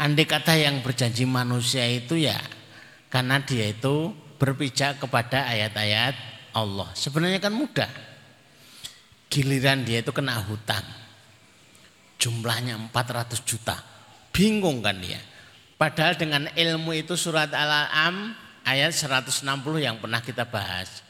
[0.00, 2.40] Andai kata yang berjanji manusia itu ya
[3.12, 6.16] karena dia itu berpijak kepada ayat-ayat
[6.56, 6.88] Allah.
[6.96, 8.09] Sebenarnya kan mudah.
[9.30, 10.82] Giliran dia itu kena hutang.
[12.18, 13.78] Jumlahnya 400 juta.
[14.34, 15.22] Bingung kan dia.
[15.78, 19.46] Padahal dengan ilmu itu surat Al-An'am ayat 160
[19.80, 21.00] yang pernah kita bahas.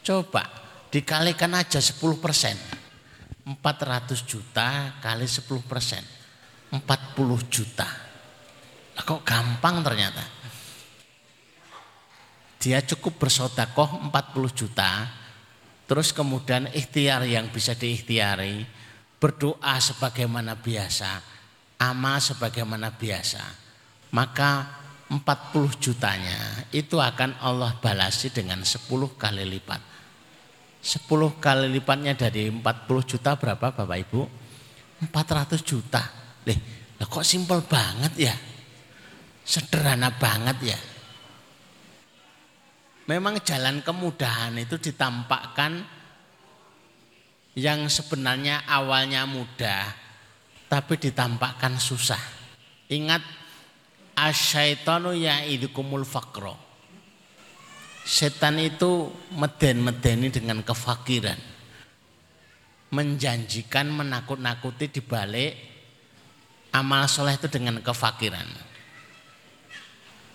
[0.00, 2.54] Coba dikalikan aja 10 persen
[3.44, 5.98] 400 juta kali 10 persen
[6.70, 6.78] 40
[7.50, 7.88] juta
[8.94, 10.22] nah, kok gampang ternyata
[12.62, 15.10] dia cukup bersodakoh 40 juta
[15.84, 18.64] terus kemudian ikhtiar yang bisa diikhtiari
[19.20, 21.10] berdoa sebagaimana biasa
[21.80, 23.42] amal sebagaimana biasa
[24.14, 25.20] maka 40
[25.82, 28.88] jutanya itu akan Allah balasi dengan 10
[29.20, 29.94] kali lipat
[30.84, 31.08] 10
[31.40, 32.60] kali lipatnya dari 40
[33.08, 34.20] juta berapa Bapak Ibu?
[35.08, 36.04] 400 juta.
[36.44, 36.60] Lih,
[37.00, 38.34] kok simpel banget ya?
[39.40, 40.78] Sederhana banget ya.
[43.04, 45.84] Memang jalan kemudahan itu ditampakkan
[47.54, 49.92] yang sebenarnya awalnya mudah
[50.66, 52.20] tapi ditampakkan susah.
[52.88, 53.20] Ingat
[54.16, 56.64] asyaitonu ya'idukumul faqra
[58.04, 61.40] setan itu meden-medeni dengan kefakiran.
[62.92, 65.56] Menjanjikan menakut-nakuti di balik
[66.70, 68.46] amal soleh itu dengan kefakiran.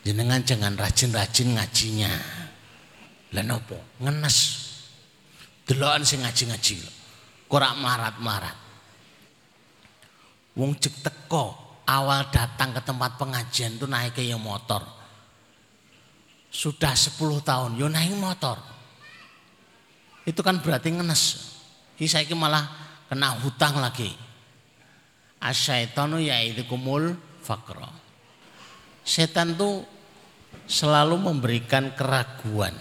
[0.03, 2.38] Jenengan jangan rajin-rajin ngajinya.
[3.35, 4.37] Lenopo ngenes.
[5.65, 6.75] Delokan sing ngaji-ngaji.
[7.45, 8.57] Korak marat-marat.
[10.57, 14.99] Wong cek teko awal datang ke tempat pengajian itu naik ke yang motor
[16.49, 17.15] sudah 10
[17.45, 18.57] tahun yo naik motor.
[20.25, 21.23] Itu kan berarti ngenes.
[21.99, 22.65] Saya malah
[23.07, 24.09] kena hutang lagi.
[25.39, 27.15] Asyaitonu yaitu kumul
[27.45, 27.87] fakro.
[29.05, 29.85] Setan tuh
[30.67, 32.75] selalu memberikan keraguan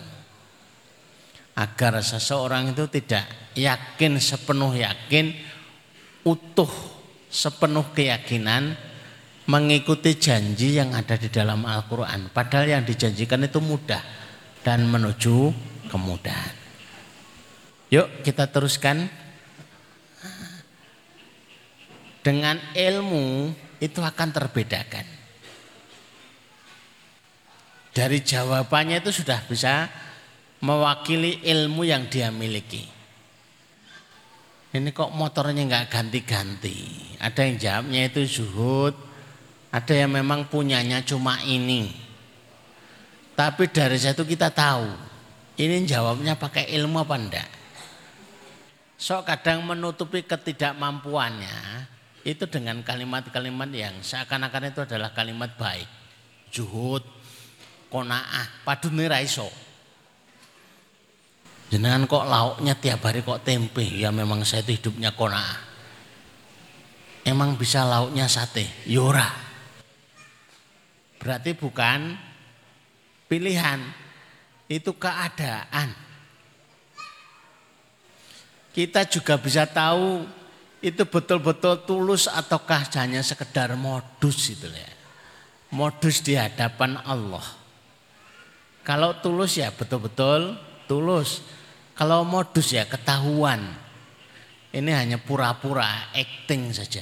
[1.58, 3.26] agar seseorang itu tidak
[3.58, 5.34] yakin sepenuh yakin
[6.22, 6.70] utuh
[7.26, 8.78] sepenuh keyakinan
[9.50, 12.30] mengikuti janji yang ada di dalam Al-Quran.
[12.30, 14.00] Padahal yang dijanjikan itu mudah
[14.62, 15.50] dan menuju
[15.90, 16.54] kemudahan.
[17.90, 19.08] Yuk kita teruskan.
[22.18, 25.06] Dengan ilmu itu akan terbedakan.
[27.96, 29.88] Dari jawabannya itu sudah bisa
[30.62, 32.86] mewakili ilmu yang dia miliki.
[34.68, 36.76] Ini kok motornya nggak ganti-ganti.
[37.16, 38.94] Ada yang jawabnya itu zuhud,
[39.72, 41.88] ada yang memang punyanya cuma ini.
[43.32, 44.86] Tapi dari situ kita tahu
[45.58, 47.50] ini jawabnya pakai ilmu apa enggak.
[48.98, 51.86] So kadang menutupi ketidakmampuannya
[52.26, 55.86] itu dengan kalimat-kalimat yang seakan-akan itu adalah kalimat baik.
[56.50, 57.06] Juhud,
[57.88, 59.48] kona'ah, padune raiso.
[61.68, 65.68] Jenengan kok lauknya tiap hari kok tempe, ya memang saya itu hidupnya kona'ah.
[67.28, 69.28] Emang bisa lauknya sate, yora.
[69.28, 69.49] Ya
[71.18, 72.14] Berarti bukan
[73.26, 73.82] pilihan,
[74.70, 75.92] itu keadaan.
[78.72, 80.22] Kita juga bisa tahu
[80.78, 84.92] itu betul-betul tulus ataukah hanya sekedar modus itu ya.
[85.74, 87.45] Modus di hadapan Allah.
[88.86, 90.55] Kalau tulus ya betul-betul
[90.86, 91.42] tulus.
[91.99, 93.90] Kalau modus ya ketahuan.
[94.68, 97.01] Ini hanya pura-pura acting saja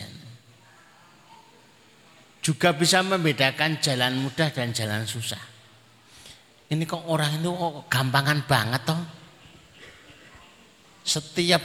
[2.47, 5.43] juga bisa membedakan jalan mudah dan jalan susah.
[6.71, 9.03] Ini kok orang itu kok gampangan banget toh.
[11.03, 11.59] Setiap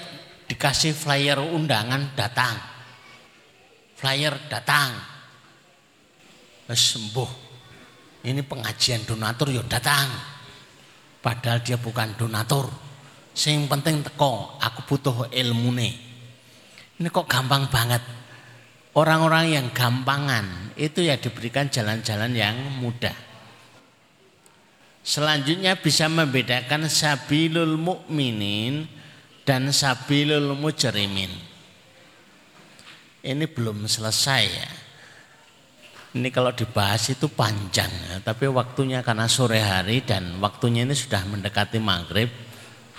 [0.50, 2.58] dikasih flyer undangan datang.
[3.94, 4.98] Flyer datang.
[6.66, 7.30] Sembuh.
[8.26, 10.10] Ini pengajian donatur yo ya datang.
[11.22, 12.91] Padahal dia bukan donatur.
[13.32, 15.94] Sing penting teko, aku butuh ilmu nih.
[17.00, 18.04] Ini kok gampang banget.
[18.92, 23.16] Orang-orang yang gampangan itu ya diberikan jalan-jalan yang mudah.
[25.02, 28.86] Selanjutnya bisa membedakan sabilul mukminin
[29.48, 31.32] dan sabilul mujrimin.
[33.22, 34.72] Ini belum selesai ya.
[36.12, 41.80] Ini kalau dibahas itu panjang tapi waktunya karena sore hari dan waktunya ini sudah mendekati
[41.80, 42.28] maghrib,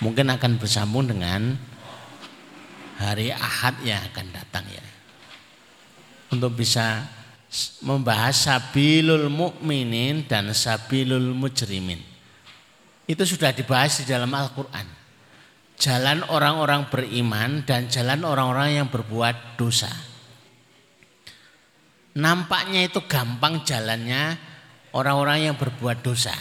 [0.02, 1.54] mungkin akan bersambung dengan
[2.98, 4.84] hari Ahad yang akan datang ya.
[6.34, 7.06] Untuk bisa
[7.86, 12.02] membahas sabilul mukminin dan sabilul mujrimin.
[13.06, 14.88] Itu sudah dibahas di dalam Al-Qur'an.
[15.78, 19.90] Jalan orang-orang beriman dan jalan orang-orang yang berbuat dosa.
[22.16, 24.36] Nampaknya itu gampang jalannya
[24.96, 26.32] orang-orang yang berbuat dosa.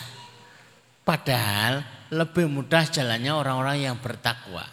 [1.01, 4.67] Padahal lebih mudah jalannya orang-orang yang bertakwa.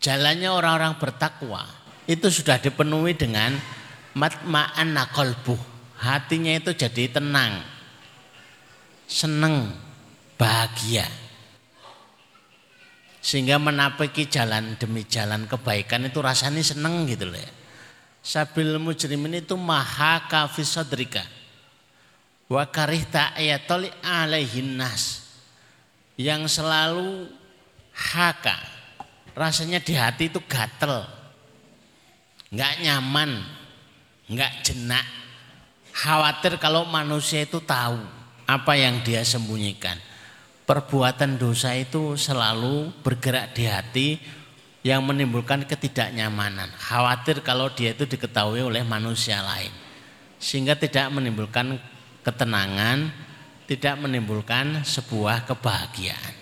[0.00, 1.64] Jalannya orang-orang bertakwa
[2.04, 3.56] itu sudah dipenuhi dengan
[4.16, 5.60] matma'an nakolbuh.
[6.00, 7.60] Hatinya itu jadi tenang,
[9.04, 9.68] seneng,
[10.40, 11.04] bahagia.
[13.20, 17.52] Sehingga menapaki jalan demi jalan kebaikan itu rasanya seneng gitu loh ya.
[18.24, 21.39] Sabil mujrimin itu maha kafisadrika.
[22.50, 25.22] Wa karihta ayatoli alaihin nas.
[26.18, 27.30] Yang selalu
[27.94, 28.58] haka.
[29.38, 31.06] Rasanya di hati itu gatel.
[32.50, 33.30] Enggak nyaman.
[34.26, 35.06] Enggak jenak.
[35.94, 38.02] Khawatir kalau manusia itu tahu
[38.50, 39.94] apa yang dia sembunyikan.
[40.66, 44.08] Perbuatan dosa itu selalu bergerak di hati
[44.82, 46.70] yang menimbulkan ketidaknyamanan.
[46.78, 49.70] Khawatir kalau dia itu diketahui oleh manusia lain.
[50.38, 51.78] Sehingga tidak menimbulkan
[52.20, 53.10] ketenangan,
[53.70, 56.36] tidak menimbulkan sebuah kebahagiaan.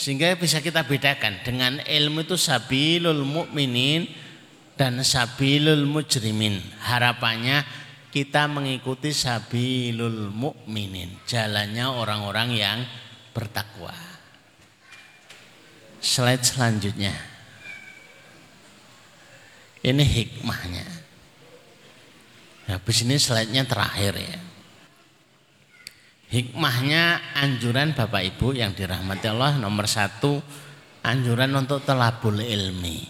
[0.00, 4.08] Sehingga bisa kita bedakan dengan ilmu itu sabilul mukminin
[4.72, 6.56] dan sabilul mujrimin.
[6.80, 7.68] Harapannya
[8.08, 12.78] kita mengikuti sabilul mukminin, jalannya orang-orang yang
[13.36, 13.92] bertakwa.
[16.00, 17.12] Slide selanjutnya.
[19.84, 20.99] Ini hikmahnya.
[22.70, 24.38] Habis ini slide-nya terakhir ya.
[26.30, 30.38] Hikmahnya anjuran Bapak Ibu yang dirahmati Allah nomor satu
[31.02, 33.02] anjuran untuk telabul ilmi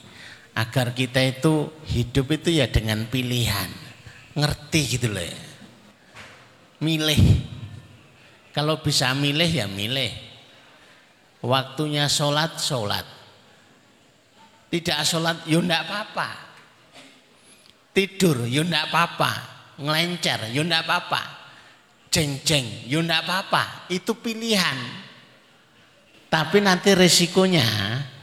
[0.56, 3.68] agar kita itu hidup itu ya dengan pilihan
[4.32, 5.40] ngerti gitu loh ya
[6.80, 7.20] milih
[8.56, 10.30] kalau bisa milih ya milih
[11.40, 13.04] Waktunya sholat, sholat.
[14.68, 16.49] Tidak sholat, ya enggak apa-apa.
[17.90, 19.32] Tidur, ya enggak apa-apa.
[19.80, 21.22] Ngelencer, ya enggak apa-apa.
[22.10, 23.90] Ceng-ceng, ya enggak apa-apa.
[23.90, 24.78] Itu pilihan.
[26.30, 27.66] Tapi nanti resikonya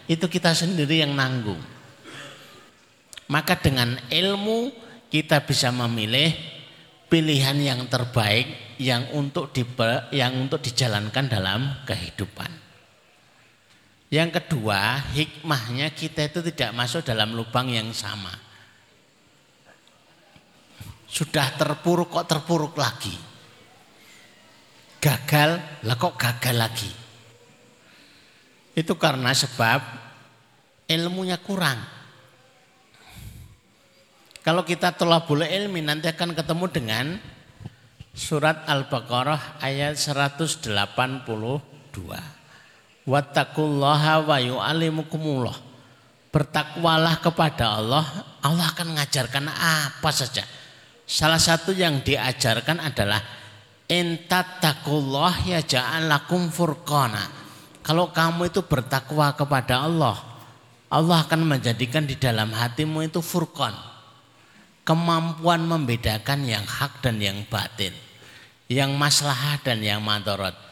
[0.08, 1.60] itu kita sendiri yang nanggung.
[3.28, 4.72] Maka dengan ilmu
[5.12, 6.32] kita bisa memilih
[7.12, 9.68] pilihan yang terbaik yang untuk di,
[10.16, 12.48] yang untuk dijalankan dalam kehidupan.
[14.08, 18.47] Yang kedua, hikmahnya kita itu tidak masuk dalam lubang yang sama.
[21.08, 23.16] Sudah terpuruk kok terpuruk lagi.
[25.00, 26.92] Gagal, lah kok gagal lagi.
[28.76, 29.80] Itu karena sebab
[30.92, 31.80] ilmunya kurang.
[34.44, 37.06] Kalau kita telah boleh ilmi nanti akan ketemu dengan
[38.16, 40.72] surat Al-Baqarah ayat 182.
[43.08, 45.58] Wattaqullaha wa yu'allimukumullah.
[46.32, 48.04] Bertakwalah kepada Allah,
[48.44, 50.44] Allah akan mengajarkan apa saja.
[51.08, 53.24] Salah satu yang diajarkan adalah
[53.88, 57.32] intattaqullah ya ja'alakum furqana.
[57.80, 60.20] Kalau kamu itu bertakwa kepada Allah,
[60.92, 63.72] Allah akan menjadikan di dalam hatimu itu furqan.
[64.84, 67.96] Kemampuan membedakan yang hak dan yang batin.
[68.68, 70.68] Yang maslahah dan yang madarat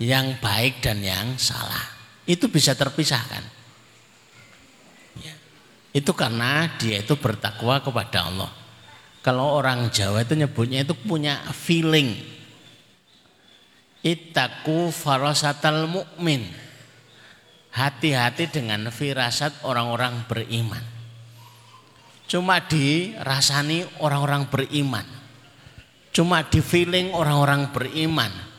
[0.00, 1.84] yang baik dan yang salah.
[2.24, 3.44] Itu bisa terpisahkan.
[5.20, 5.36] Ya.
[5.92, 8.50] Itu karena dia itu bertakwa kepada Allah.
[9.20, 12.16] Kalau orang Jawa itu nyebutnya itu punya feeling.
[14.00, 16.48] Itaku farasatal mukmin.
[17.70, 20.82] Hati-hati dengan firasat orang-orang beriman.
[22.26, 25.06] Cuma dirasani orang-orang beriman.
[26.10, 28.50] Cuma di feeling orang-orang beriman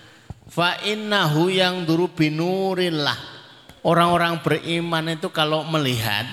[0.52, 3.16] Fa innahu yang duru binurillah.
[3.88, 6.28] Orang-orang beriman itu kalau melihat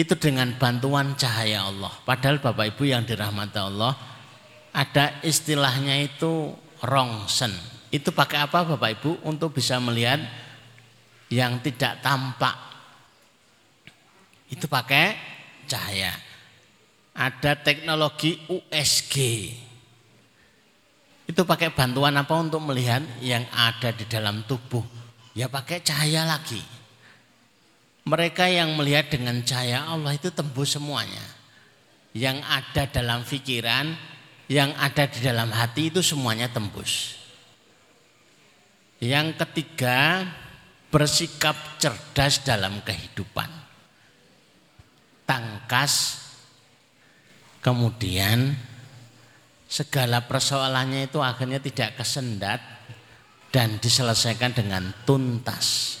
[0.00, 1.92] itu dengan bantuan cahaya Allah.
[2.08, 3.92] Padahal Bapak Ibu yang dirahmati Allah
[4.72, 7.52] ada istilahnya itu rongsen.
[7.92, 10.24] Itu pakai apa Bapak Ibu untuk bisa melihat
[11.28, 12.56] yang tidak tampak.
[14.48, 15.20] Itu pakai
[15.68, 16.16] cahaya.
[17.12, 19.14] Ada teknologi USG.
[21.28, 24.82] Itu pakai bantuan apa untuk melihat yang ada di dalam tubuh?
[25.36, 26.79] Ya pakai cahaya lagi.
[28.08, 31.22] Mereka yang melihat dengan cahaya Allah itu tembus semuanya.
[32.16, 33.94] Yang ada dalam pikiran,
[34.50, 37.20] yang ada di dalam hati itu semuanya tembus.
[38.98, 40.26] Yang ketiga,
[40.90, 43.48] bersikap cerdas dalam kehidupan.
[45.24, 46.18] Tangkas,
[47.62, 48.58] kemudian
[49.70, 52.58] segala persoalannya itu akhirnya tidak kesendat
[53.54, 55.99] dan diselesaikan dengan tuntas.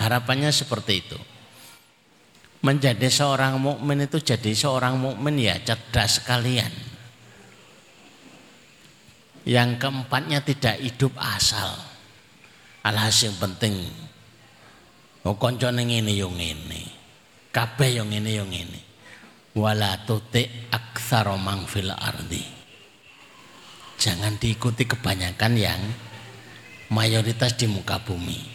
[0.00, 1.20] Harapannya seperti itu.
[2.64, 6.72] Menjadi seorang mukmin itu jadi seorang mukmin ya cerdas sekalian.
[9.44, 11.72] Yang keempatnya tidak hidup asal.
[12.80, 13.76] Alhasil penting.
[15.24, 16.80] Oh koncone ngene yo ngene.
[17.52, 18.80] Kabeh yo ngene yo ngene.
[19.52, 20.46] Wala tuti
[21.66, 22.44] fil ardi
[24.00, 25.82] Jangan diikuti kebanyakan yang
[26.88, 28.49] mayoritas di muka bumi.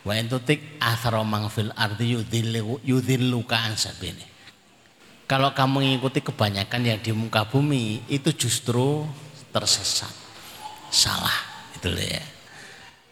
[0.00, 2.16] Wa entutik asromang fil ardi
[2.84, 4.24] yudhilluka ansabini.
[5.28, 9.06] Kalau kamu mengikuti kebanyakan yang di muka bumi itu justru
[9.54, 10.10] tersesat.
[10.90, 11.38] Salah
[11.76, 12.24] itu ya.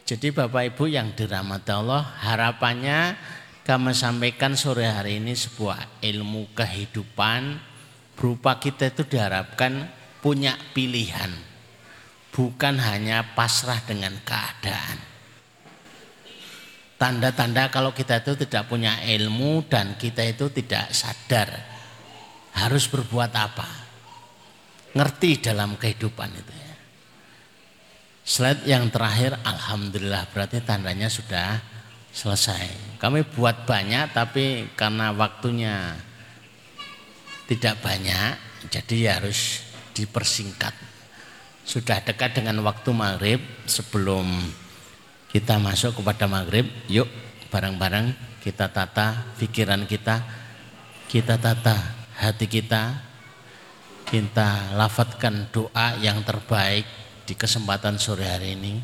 [0.03, 3.15] Jadi Bapak Ibu yang dirahmati Allah, harapannya
[3.63, 7.61] kami sampaikan sore hari ini sebuah ilmu kehidupan
[8.17, 9.87] berupa kita itu diharapkan
[10.19, 11.31] punya pilihan
[12.33, 15.08] bukan hanya pasrah dengan keadaan.
[16.99, 21.47] Tanda-tanda kalau kita itu tidak punya ilmu dan kita itu tidak sadar
[22.59, 23.69] harus berbuat apa.
[24.91, 26.75] Ngerti dalam kehidupan itu ya.
[28.27, 31.63] Slide yang terakhir Alhamdulillah berarti tandanya sudah
[32.11, 32.99] selesai.
[32.99, 35.95] Kami buat banyak tapi karena waktunya
[37.47, 38.35] tidak banyak
[38.67, 39.63] jadi ya harus
[39.95, 40.75] dipersingkat
[41.65, 44.25] sudah dekat dengan waktu maghrib sebelum
[45.29, 47.07] kita masuk kepada maghrib yuk
[47.53, 50.21] bareng-bareng kita tata pikiran kita
[51.09, 53.07] kita tata hati kita.
[54.05, 56.85] Kita lafadkan doa yang terbaik
[57.25, 58.81] di kesempatan sore hari ini.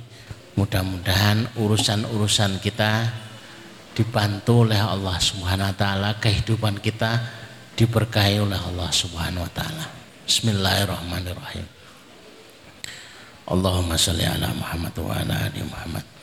[0.57, 3.09] Mudah-mudahan urusan-urusan kita
[3.97, 7.19] dibantu oleh Allah Subhanahu wa taala kehidupan kita
[7.73, 9.85] diberkahi oleh Allah Subhanahu wa taala.
[10.29, 11.65] Bismillahirrahmanirrahim.
[13.49, 16.14] Allahumma salli ala Muhammad wa ala ali Muhammad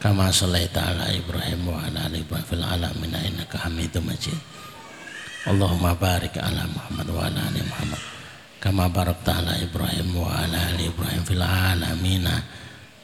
[0.00, 4.40] kama sallaita ala Ibrahim wa ala ali Ibrahim fil alamin innaka Hamidum Majid.
[5.44, 8.00] Allahumma barik ala Muhammad wa ala ali Muhammad.
[8.64, 12.24] Kama barakta ala Ibrahim wa ala ali Ibrahim fil alamin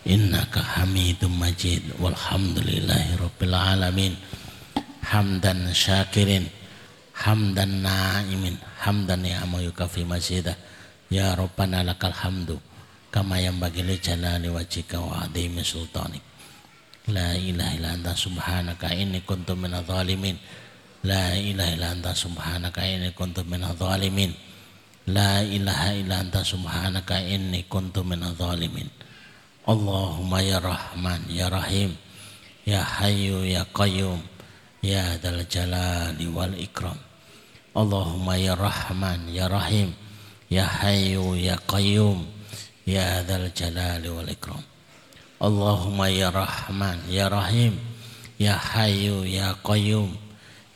[0.09, 1.85] innaka Hamidum Majid.
[2.01, 4.17] Walhamdulillahi rabbil alamin.
[5.05, 6.49] Hamdan syakirin.
[7.13, 8.57] Hamdan naimin.
[8.81, 10.57] Hamdan ya yukafi mazidah
[11.13, 12.57] ya rabbana lakal hamdu.
[13.13, 16.36] Kama yang bagi li jalali wajhika wa adhimi sultanik
[17.11, 20.37] la ilaha illa anta subhanaka inni kuntu minadh dhalimin
[21.07, 24.33] la ilaha illa anta subhanaka inni kuntu minadh dhalimin
[25.11, 28.91] la ilaha illa anta subhanaka inni kuntu minadh dhalimin
[29.67, 31.99] Allahumma ya Rahman ya Rahim
[32.63, 34.23] ya Hayyu ya Qayyum
[34.79, 36.95] ya Dal Jalali wal Ikram.
[37.75, 39.91] Allahumma ya Rahman ya Rahim
[40.47, 42.37] ya Hayyu ya Qayyum
[42.87, 44.63] Ya Dzal Jalali wal Ikram.
[45.37, 47.77] Allahumma ya Rahman ya Rahim
[48.41, 50.17] ya Hayyu ya Qayyum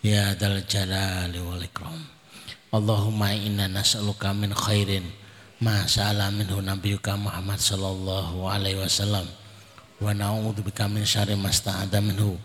[0.04, 1.96] ya Dzal Jalali wal Ikram.
[2.68, 5.08] Allahumma inna nas'aluka min khairin
[5.64, 9.24] ma sa'ala minhu nabiyyuka Muhammad sallallahu alaihi wasallam
[10.00, 12.36] wa na'udzu bika min syarri ma sta'adha minhu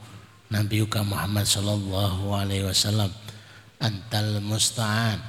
[0.52, 3.12] nabiyyuka Muhammad sallallahu alaihi wasallam
[3.84, 5.20] antal musta'an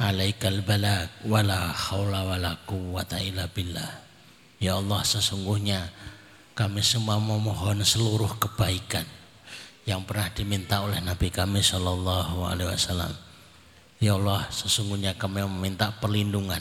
[0.00, 3.92] alaikal balak wala haula wala quwata illa billah
[4.56, 5.88] ya Allah sesungguhnya
[6.60, 9.08] kami semua memohon seluruh kebaikan
[9.88, 13.16] yang pernah diminta oleh Nabi kami Shallallahu Alaihi Wasallam.
[13.96, 16.60] Ya Allah, sesungguhnya kami meminta perlindungan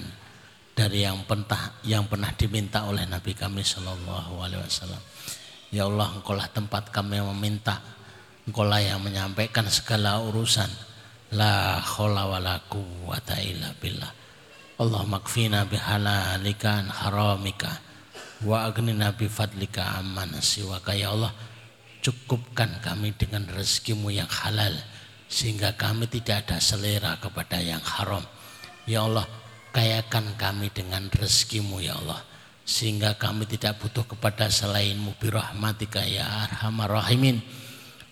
[0.71, 5.03] dari yang pernah yang pernah diminta oleh Nabi kami Shallallahu Alaihi Wasallam.
[5.67, 7.83] Ya Allah, Engkaulah tempat kami meminta,
[8.47, 10.71] Engkaulah yang menyampaikan segala urusan
[11.35, 12.39] La khawla wa
[13.83, 14.11] billah.
[14.79, 17.88] Allah makfina bihalalika an haramika
[18.39, 21.35] wa aghnina bi fadlika amman siwaka ya Allah
[21.99, 24.71] cukupkan kami dengan rezekimu yang halal
[25.27, 28.23] sehingga kami tidak ada selera kepada yang haram.
[28.87, 29.27] Ya Allah
[29.75, 32.23] kayakan kami dengan rezekimu ya Allah
[32.63, 37.43] sehingga kami tidak butuh kepada selainmu birahmatika ya arhamar rahimin.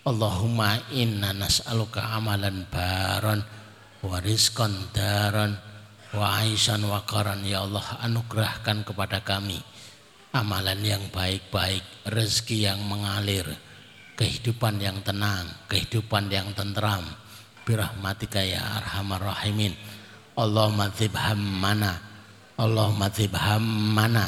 [0.04, 3.40] Allahumma inna nas'aluka amalan baron
[4.04, 5.56] wa rizqan daron
[6.12, 9.60] wa aisan wa karan ya Allah anugerahkan kepada kami
[10.38, 13.42] amalan yang baik-baik rezeki yang mengalir
[14.14, 17.02] kehidupan yang tenang kehidupan yang tentram.
[17.66, 19.74] Birahmatika ya arhamar rahimin.
[20.38, 21.98] Allahumma dzibham mana
[22.54, 23.60] Allahumma dzibham
[23.92, 24.24] mana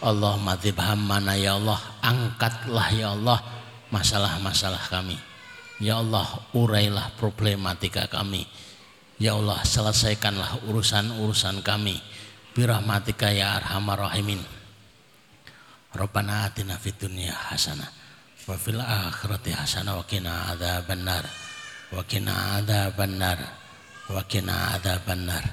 [0.00, 1.82] Allahumma dzibham mana ya Allah.
[2.00, 3.38] Angkatlah ya Allah
[3.90, 5.18] masalah-masalah kami.
[5.82, 6.24] Ya Allah
[6.54, 8.46] urailah problematika kami.
[9.18, 11.98] Ya Allah selesaikanlah urusan-urusan kami.
[12.54, 14.63] Birahmatika ya arhamar rahimin
[15.94, 17.86] Rabbana atina fid dunya hasanah
[18.44, 21.24] wa fil akhirati hasanah wa qina adzabannar
[21.94, 23.38] wa qina adzabannar
[24.10, 25.44] wa qina adzabannar.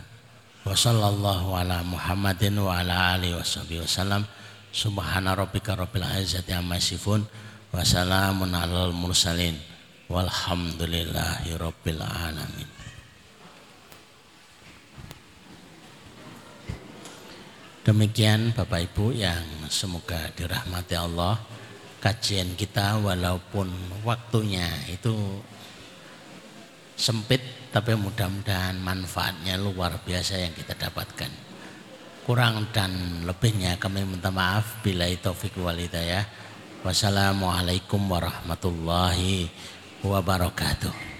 [0.66, 4.26] Wa sallallahu ala Muhammadin wa ala alihi washabihi wasallam
[4.74, 7.22] subhana rabbika rabbil izzati amma yasifun
[7.70, 9.58] wa salamun alal mursalin.
[10.12, 12.81] Walhamdulillahi rabbil alamin
[17.82, 21.42] Demikian Bapak Ibu yang semoga dirahmati Allah
[21.98, 23.74] kajian kita walaupun
[24.06, 25.42] waktunya itu
[26.94, 27.42] sempit
[27.74, 31.34] tapi mudah-mudahan manfaatnya luar biasa yang kita dapatkan.
[32.22, 36.22] Kurang dan lebihnya kami minta maaf bila taufik wal hidayah.
[36.86, 39.50] Wassalamualaikum warahmatullahi
[40.06, 41.11] wabarakatuh.